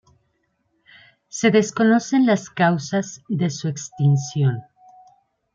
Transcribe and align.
Se 1.27 1.51
desconocen 1.51 2.25
las 2.25 2.49
causas 2.49 3.21
de 3.29 3.51
su 3.51 3.67
extinción. 3.67 4.57